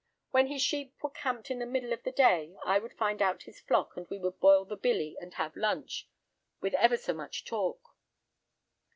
[0.31, 3.43] "When his sheep were camped in the middle of the day I would find out
[3.43, 6.09] his flock, and we would boil the billy and have lunch,
[6.59, 7.79] with ever so much talk.